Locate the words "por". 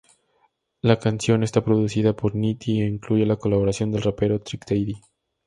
2.15-2.33